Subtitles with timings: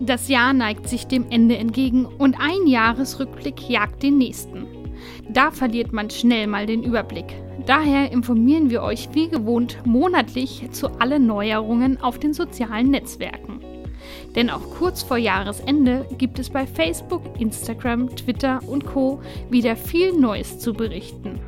[0.00, 4.66] Das Jahr neigt sich dem Ende entgegen und ein Jahresrückblick jagt den nächsten.
[5.30, 7.34] Da verliert man schnell mal den Überblick.
[7.64, 13.60] Daher informieren wir euch wie gewohnt monatlich zu allen Neuerungen auf den sozialen Netzwerken.
[14.34, 19.20] Denn auch kurz vor Jahresende gibt es bei Facebook, Instagram, Twitter und Co
[19.50, 21.40] wieder viel Neues zu berichten.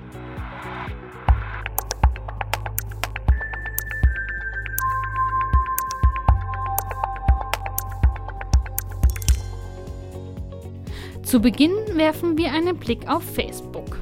[11.29, 13.99] Zu Beginn werfen wir einen Blick auf Facebook.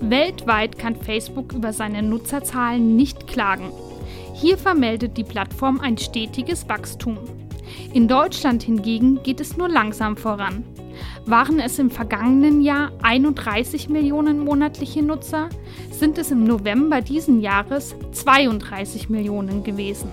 [0.00, 3.70] Weltweit kann Facebook über seine Nutzerzahlen nicht klagen.
[4.32, 7.18] Hier vermeldet die Plattform ein stetiges Wachstum.
[7.92, 10.64] In Deutschland hingegen geht es nur langsam voran.
[11.24, 15.48] Waren es im vergangenen Jahr 31 Millionen monatliche Nutzer,
[15.90, 20.08] sind es im November diesen Jahres 32 Millionen gewesen.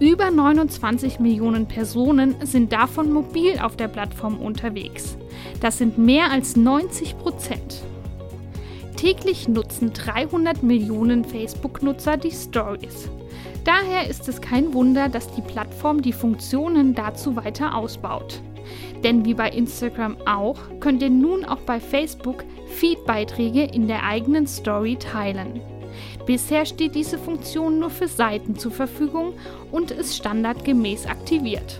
[0.00, 5.16] Über 29 Millionen Personen sind davon mobil auf der Plattform unterwegs.
[5.60, 7.82] Das sind mehr als 90 Prozent.
[8.96, 13.08] Täglich nutzen 300 Millionen Facebook-Nutzer die Stories.
[13.64, 18.40] Daher ist es kein Wunder, dass die Plattform die Funktionen dazu weiter ausbaut.
[19.06, 22.42] Denn wie bei Instagram auch, könnt ihr nun auch bei Facebook
[22.74, 25.60] Feed-Beiträge in der eigenen Story teilen.
[26.26, 29.34] Bisher steht diese Funktion nur für Seiten zur Verfügung
[29.70, 31.78] und ist standardgemäß aktiviert.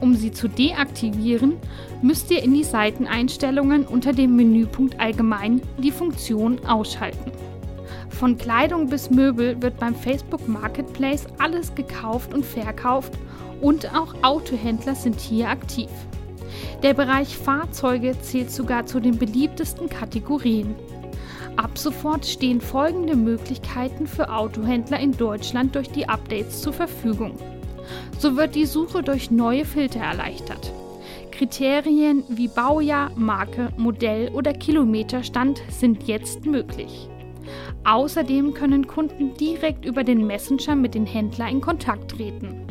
[0.00, 1.58] Um sie zu deaktivieren,
[2.00, 7.30] müsst ihr in die Seiteneinstellungen unter dem Menüpunkt Allgemein die Funktion ausschalten.
[8.08, 13.12] Von Kleidung bis Möbel wird beim Facebook Marketplace alles gekauft und verkauft
[13.60, 15.90] und auch Autohändler sind hier aktiv.
[16.82, 20.74] Der Bereich Fahrzeuge zählt sogar zu den beliebtesten Kategorien.
[21.56, 27.38] Ab sofort stehen folgende Möglichkeiten für Autohändler in Deutschland durch die Updates zur Verfügung.
[28.18, 30.72] So wird die Suche durch neue Filter erleichtert.
[31.30, 37.08] Kriterien wie Baujahr, Marke, Modell oder Kilometerstand sind jetzt möglich.
[37.84, 42.63] Außerdem können Kunden direkt über den Messenger mit den Händlern in Kontakt treten.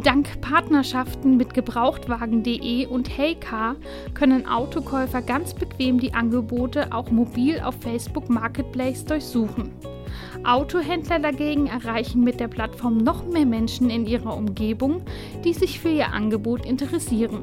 [0.00, 3.76] Dank Partnerschaften mit Gebrauchtwagen.de und Heycar
[4.14, 9.70] können Autokäufer ganz bequem die Angebote auch mobil auf Facebook Marketplace durchsuchen.
[10.44, 15.02] Autohändler dagegen erreichen mit der Plattform noch mehr Menschen in ihrer Umgebung,
[15.44, 17.42] die sich für ihr Angebot interessieren.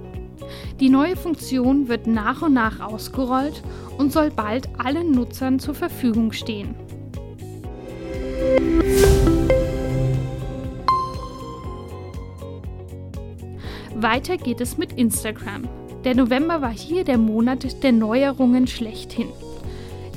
[0.79, 3.61] Die neue Funktion wird nach und nach ausgerollt
[3.99, 6.73] und soll bald allen Nutzern zur Verfügung stehen.
[14.01, 15.67] Weiter geht es mit Instagram.
[16.05, 19.27] Der November war hier der Monat der Neuerungen schlechthin.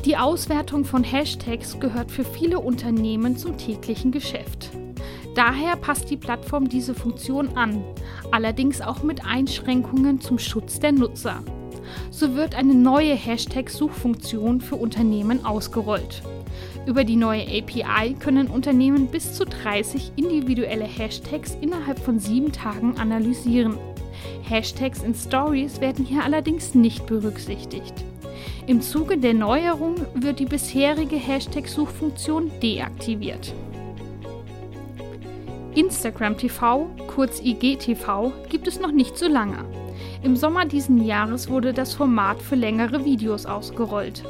[0.04, 4.70] Die Auswertung von Hashtags gehört für viele Unternehmen zum täglichen Geschäft.
[5.34, 7.82] Daher passt die Plattform diese Funktion an,
[8.30, 11.42] allerdings auch mit Einschränkungen zum Schutz der Nutzer.
[12.12, 16.22] So wird eine neue Hashtag-Suchfunktion für Unternehmen ausgerollt.
[16.84, 22.98] Über die neue API können Unternehmen bis zu 30 individuelle Hashtags innerhalb von sieben Tagen
[22.98, 23.78] analysieren.
[24.42, 27.94] Hashtags in Stories werden hier allerdings nicht berücksichtigt.
[28.66, 33.54] Im Zuge der Neuerung wird die bisherige Hashtag-Suchfunktion deaktiviert.
[35.74, 39.64] Instagram TV, kurz IGTV, gibt es noch nicht so lange.
[40.22, 44.24] Im Sommer diesen Jahres wurde das Format für längere Videos ausgerollt.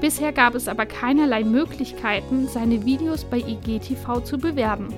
[0.00, 4.88] Bisher gab es aber keinerlei Möglichkeiten, seine Videos bei IGTV zu bewerben.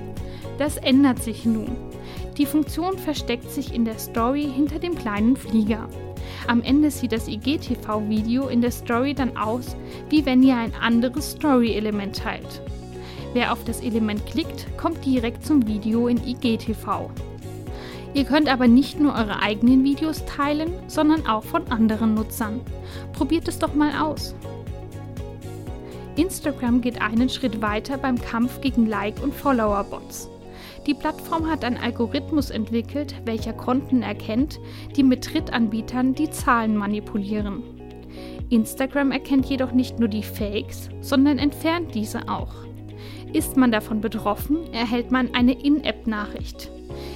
[0.58, 1.76] Das ändert sich nun.
[2.38, 5.88] Die Funktion versteckt sich in der Story hinter dem kleinen Flieger.
[6.46, 9.76] Am Ende sieht das IGTV-Video in der Story dann aus,
[10.08, 12.62] wie wenn ihr ein anderes Story-Element teilt.
[13.32, 17.10] Wer auf das Element klickt, kommt direkt zum Video in IGTV.
[18.14, 22.60] Ihr könnt aber nicht nur eure eigenen Videos teilen, sondern auch von anderen Nutzern.
[23.12, 24.34] Probiert es doch mal aus.
[26.16, 30.28] Instagram geht einen Schritt weiter beim Kampf gegen Like- und Follower-Bots.
[30.86, 34.58] Die Plattform hat einen Algorithmus entwickelt, welcher Konten erkennt,
[34.96, 37.62] die mit Drittanbietern die Zahlen manipulieren.
[38.50, 42.52] Instagram erkennt jedoch nicht nur die Fakes, sondern entfernt diese auch.
[43.32, 46.70] Ist man davon betroffen, erhält man eine In-App-Nachricht.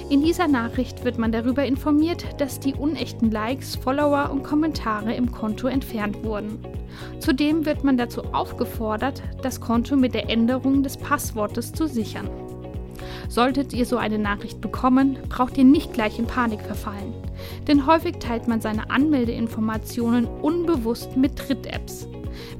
[0.09, 5.33] In dieser Nachricht wird man darüber informiert, dass die unechten Likes, Follower und Kommentare im
[5.33, 6.59] Konto entfernt wurden.
[7.19, 12.29] Zudem wird man dazu aufgefordert, das Konto mit der Änderung des Passwortes zu sichern.
[13.27, 17.13] Solltet ihr so eine Nachricht bekommen, braucht ihr nicht gleich in Panik verfallen.
[17.67, 22.07] Denn häufig teilt man seine Anmeldeinformationen unbewusst mit Dritt-Apps.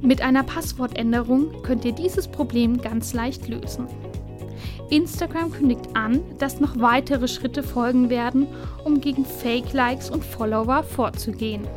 [0.02, 3.88] Mit einer Passwortänderung könnt ihr dieses Problem ganz leicht lösen.
[4.89, 8.48] Instagram kündigt an, dass noch weitere Schritte folgen werden,
[8.84, 11.68] um gegen Fake-Likes und Follower vorzugehen.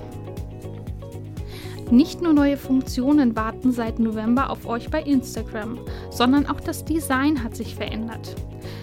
[1.91, 5.81] Nicht nur neue Funktionen warten seit November auf euch bei Instagram,
[6.11, 8.37] sondern auch das Design hat sich verändert.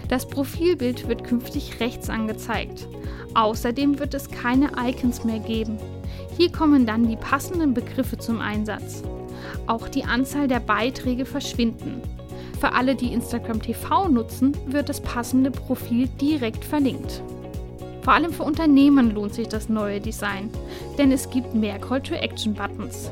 [0.10, 2.86] Das Profilbild wird künftig rechts angezeigt.
[3.34, 5.78] Außerdem wird es keine Icons mehr geben.
[6.36, 9.04] Hier kommen dann die passenden Begriffe zum Einsatz.
[9.68, 12.02] Auch die Anzahl der Beiträge verschwinden.
[12.60, 17.22] Für alle, die Instagram TV nutzen, wird das passende Profil direkt verlinkt.
[18.02, 20.50] Vor allem für Unternehmen lohnt sich das neue Design,
[20.98, 23.12] denn es gibt mehr Call-to-Action-Buttons.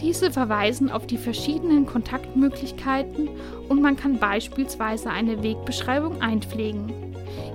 [0.00, 3.28] Diese verweisen auf die verschiedenen Kontaktmöglichkeiten
[3.68, 6.92] und man kann beispielsweise eine Wegbeschreibung einpflegen.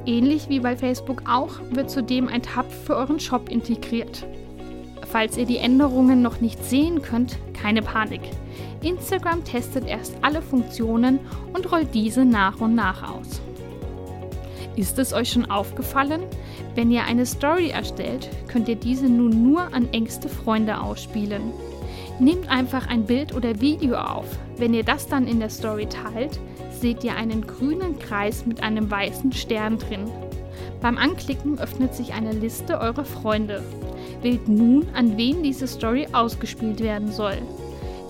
[0.05, 4.25] Ähnlich wie bei Facebook auch wird zudem ein Tab für euren Shop integriert.
[5.11, 8.21] Falls ihr die Änderungen noch nicht sehen könnt, keine Panik.
[8.81, 11.19] Instagram testet erst alle Funktionen
[11.53, 13.41] und rollt diese nach und nach aus.
[14.75, 16.21] Ist es euch schon aufgefallen?
[16.75, 21.53] Wenn ihr eine Story erstellt, könnt ihr diese nun nur an engste Freunde ausspielen.
[22.19, 24.25] Nehmt einfach ein Bild oder Video auf.
[24.57, 26.39] Wenn ihr das dann in der Story teilt,
[26.71, 30.11] seht ihr einen grünen Kreis mit einem weißen Stern drin.
[30.85, 33.63] Beim Anklicken öffnet sich eine Liste eurer Freunde.
[34.21, 37.39] Wählt nun, an wen diese Story ausgespielt werden soll.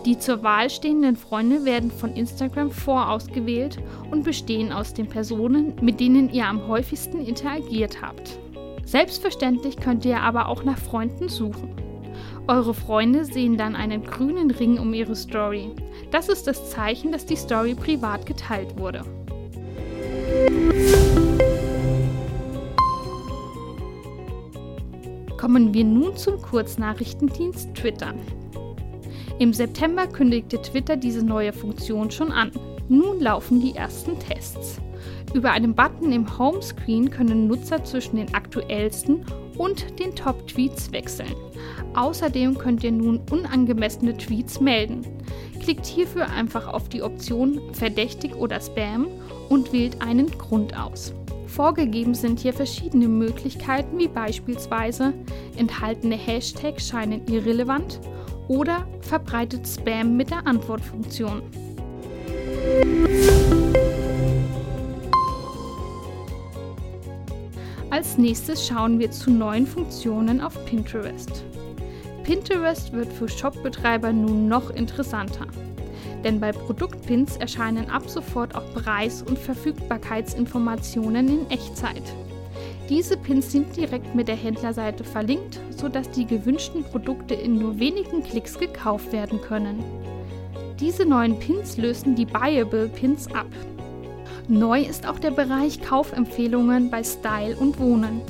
[0.05, 3.77] Die zur Wahl stehenden Freunde werden von Instagram vorausgewählt
[4.11, 8.39] und bestehen aus den Personen, mit denen ihr am häufigsten interagiert habt.
[8.83, 11.69] Selbstverständlich könnt ihr aber auch nach Freunden suchen.
[12.45, 15.69] Eure Freunde sehen dann einen grünen Ring um ihre Story.
[16.11, 19.05] Das ist das Zeichen, dass die Story privat geteilt wurde.
[25.45, 28.15] Kommen wir nun zum Kurznachrichtendienst Twitter.
[29.37, 32.51] Im September kündigte Twitter diese neue Funktion schon an.
[32.89, 34.81] Nun laufen die ersten Tests.
[35.35, 39.23] Über einen Button im Homescreen können Nutzer zwischen den aktuellsten
[39.55, 41.35] und den Top-Tweets wechseln.
[41.93, 45.05] Außerdem könnt ihr nun unangemessene Tweets melden.
[45.61, 49.05] Klickt hierfür einfach auf die Option Verdächtig oder Spam
[49.49, 51.13] und wählt einen Grund aus.
[51.55, 55.13] Vorgegeben sind hier verschiedene Möglichkeiten, wie beispielsweise
[55.55, 58.01] enthaltene Hashtags scheinen irrelevant
[58.49, 61.41] oder verbreitet Spam mit der Antwortfunktion.
[67.89, 71.45] Als nächstes schauen wir zu neuen Funktionen auf Pinterest.
[72.25, 75.47] Pinterest wird für Shopbetreiber nun noch interessanter.
[76.25, 82.01] Denn bei Produktpins erscheinen ab sofort auch Preis- und Verfügbarkeitsinformationen in Echtzeit.
[82.89, 88.23] Diese Pins sind direkt mit der Händlerseite verlinkt, sodass die gewünschten Produkte in nur wenigen
[88.23, 89.83] Klicks gekauft werden können.
[90.79, 93.47] Diese neuen Pins lösen die Buyable Pins ab.
[94.47, 98.21] Neu ist auch der Bereich Kaufempfehlungen bei Style und Wohnen.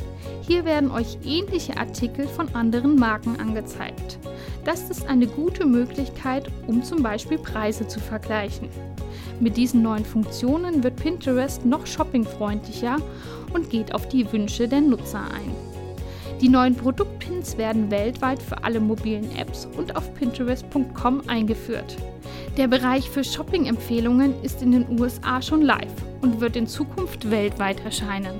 [0.48, 4.20] Hier werden euch ähnliche Artikel von anderen Marken angezeigt.
[4.64, 8.70] Das ist eine gute Möglichkeit, um zum Beispiel Preise zu vergleichen.
[9.40, 12.98] Mit diesen neuen Funktionen wird Pinterest noch shoppingfreundlicher
[13.54, 15.52] und geht auf die Wünsche der Nutzer ein.
[16.42, 21.98] Die neuen Produktpins werden weltweit für alle mobilen Apps und auf pinterest.com eingeführt.
[22.58, 27.84] Der Bereich für Shopping-Empfehlungen ist in den USA schon live und wird in Zukunft weltweit
[27.84, 28.40] erscheinen.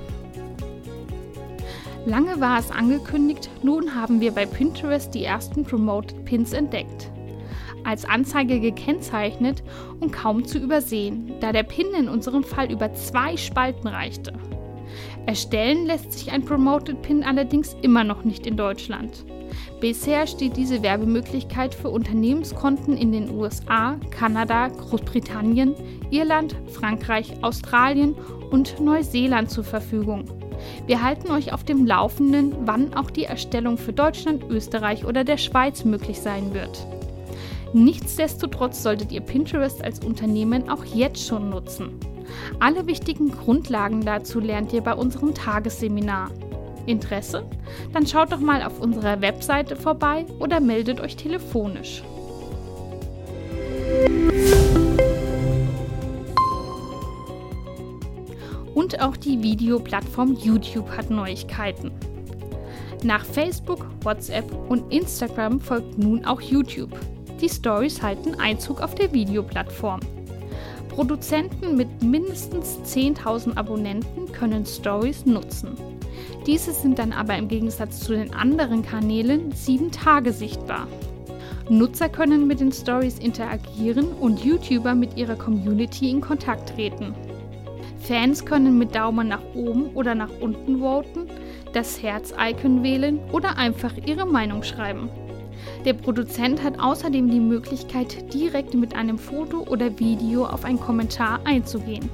[2.06, 7.10] Lange war es angekündigt, nun haben wir bei Pinterest die ersten Promoted Pins entdeckt
[7.86, 9.62] als Anzeige gekennzeichnet
[10.00, 14.32] und kaum zu übersehen, da der Pin in unserem Fall über zwei Spalten reichte.
[15.26, 19.24] Erstellen lässt sich ein Promoted Pin allerdings immer noch nicht in Deutschland.
[19.80, 25.74] Bisher steht diese Werbemöglichkeit für Unternehmenskonten in den USA, Kanada, Großbritannien,
[26.10, 28.14] Irland, Frankreich, Australien
[28.50, 30.24] und Neuseeland zur Verfügung.
[30.86, 35.36] Wir halten euch auf dem Laufenden, wann auch die Erstellung für Deutschland, Österreich oder der
[35.36, 36.86] Schweiz möglich sein wird.
[37.72, 41.98] Nichtsdestotrotz solltet ihr Pinterest als Unternehmen auch jetzt schon nutzen.
[42.60, 46.30] Alle wichtigen Grundlagen dazu lernt ihr bei unserem Tagesseminar.
[46.86, 47.44] Interesse?
[47.92, 52.02] Dann schaut doch mal auf unserer Webseite vorbei oder meldet euch telefonisch.
[59.00, 61.90] Auch die Videoplattform YouTube hat Neuigkeiten.
[63.02, 66.90] Nach Facebook, WhatsApp und Instagram folgt nun auch YouTube.
[67.40, 70.00] Die Stories halten Einzug auf der Videoplattform.
[70.88, 75.76] Produzenten mit mindestens 10.000 Abonnenten können Stories nutzen.
[76.46, 80.86] Diese sind dann aber im Gegensatz zu den anderen Kanälen sieben Tage sichtbar.
[81.68, 87.14] Nutzer können mit den Stories interagieren und YouTuber mit ihrer Community in Kontakt treten.
[88.06, 91.26] Fans können mit Daumen nach oben oder nach unten voten,
[91.72, 95.10] das Herz-Icon wählen oder einfach ihre Meinung schreiben.
[95.84, 101.40] Der Produzent hat außerdem die Möglichkeit, direkt mit einem Foto oder Video auf einen Kommentar
[101.44, 102.08] einzugehen.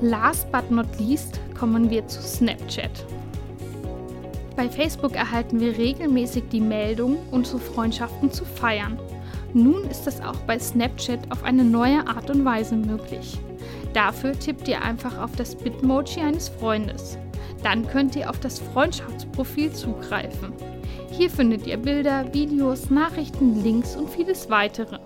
[0.00, 3.04] Last but not least kommen wir zu Snapchat.
[4.56, 8.98] Bei Facebook erhalten wir regelmäßig die Meldung, unsere Freundschaften zu feiern.
[9.54, 13.38] Nun ist das auch bei Snapchat auf eine neue Art und Weise möglich.
[13.94, 17.18] Dafür tippt ihr einfach auf das Bitmoji eines Freundes.
[17.62, 20.52] Dann könnt ihr auf das Freundschaftsprofil zugreifen.
[21.10, 24.98] Hier findet ihr Bilder, Videos, Nachrichten, Links und vieles weitere.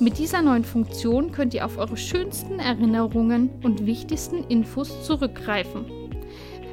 [0.00, 5.84] Mit dieser neuen Funktion könnt ihr auf eure schönsten Erinnerungen und wichtigsten Infos zurückgreifen.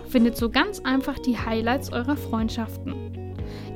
[0.08, 3.07] Findet so ganz einfach die Highlights eurer Freundschaften.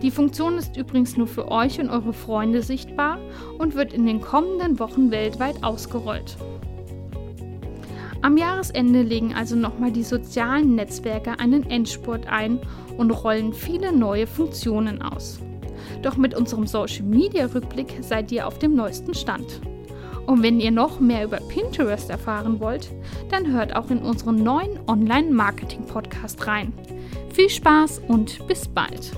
[0.01, 3.19] Die Funktion ist übrigens nur für euch und eure Freunde sichtbar
[3.59, 6.37] und wird in den kommenden Wochen weltweit ausgerollt.
[8.23, 12.59] Am Jahresende legen also nochmal die sozialen Netzwerke einen Endspurt ein
[12.97, 15.39] und rollen viele neue Funktionen aus.
[16.01, 19.61] Doch mit unserem Social Media Rückblick seid ihr auf dem neuesten Stand.
[20.27, 22.91] Und wenn ihr noch mehr über Pinterest erfahren wollt,
[23.29, 26.73] dann hört auch in unseren neuen Online-Marketing-Podcast rein.
[27.33, 29.11] Viel Spaß und bis bald!